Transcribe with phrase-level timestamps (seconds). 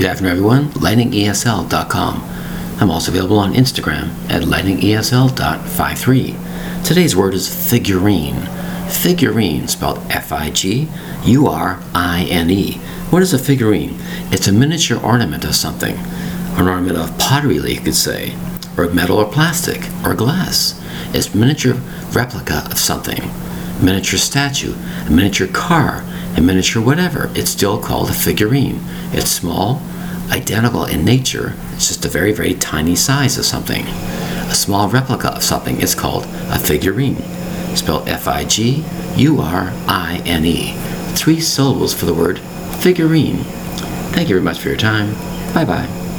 [0.00, 0.64] Good afternoon, everyone.
[0.70, 2.24] LightningESL.com.
[2.80, 6.82] I'm also available on Instagram at lightningesl.53.
[6.82, 8.48] Today's word is figurine.
[8.88, 10.88] Figurine, spelled F I G
[11.26, 12.78] U R I N E.
[13.10, 13.94] What is a figurine?
[14.32, 15.98] It's a miniature ornament of something.
[16.56, 18.34] An ornament of pottery, you could say,
[18.78, 20.80] or metal or plastic or glass.
[21.12, 21.74] It's miniature
[22.12, 23.20] replica of something.
[23.84, 24.74] Miniature statue,
[25.06, 26.02] a miniature car,
[26.38, 27.30] a miniature whatever.
[27.34, 28.80] It's still called a figurine.
[29.12, 29.82] It's small,
[30.30, 33.84] identical in nature, it's just a very, very tiny size of something.
[33.86, 37.22] A small replica of something is called a figurine,
[37.76, 38.84] spelled F I G
[39.16, 40.74] U R I N E.
[41.14, 42.38] Three syllables for the word
[42.80, 43.44] figurine.
[44.12, 45.14] Thank you very much for your time.
[45.54, 46.09] Bye bye.